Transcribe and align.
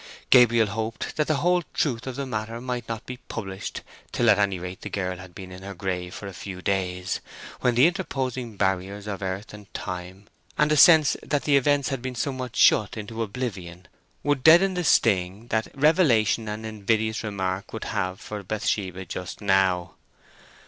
Gabriel 0.31 0.65
hoped 0.65 1.15
that 1.15 1.27
the 1.27 1.35
whole 1.35 1.61
truth 1.75 2.07
of 2.07 2.15
the 2.15 2.25
matter 2.25 2.59
might 2.59 2.89
not 2.89 3.05
be 3.05 3.17
published 3.17 3.81
till 4.11 4.31
at 4.31 4.39
any 4.39 4.57
rate 4.57 4.81
the 4.81 4.89
girl 4.89 5.17
had 5.17 5.35
been 5.35 5.51
in 5.51 5.61
her 5.61 5.75
grave 5.75 6.11
for 6.15 6.25
a 6.25 6.33
few 6.33 6.59
days, 6.59 7.19
when 7.59 7.75
the 7.75 7.85
interposing 7.85 8.57
barriers 8.57 9.05
of 9.05 9.21
earth 9.21 9.53
and 9.53 9.71
time, 9.75 10.25
and 10.57 10.71
a 10.71 10.75
sense 10.75 11.15
that 11.21 11.43
the 11.43 11.55
events 11.55 11.89
had 11.89 12.01
been 12.01 12.15
somewhat 12.15 12.55
shut 12.55 12.97
into 12.97 13.21
oblivion, 13.21 13.87
would 14.23 14.41
deaden 14.43 14.73
the 14.73 14.83
sting 14.83 15.45
that 15.49 15.67
revelation 15.77 16.47
and 16.47 16.65
invidious 16.65 17.23
remark 17.23 17.71
would 17.71 17.83
have 17.83 18.19
for 18.19 18.41
Bathsheba 18.41 19.05
just 19.05 19.39
now. 19.39 19.93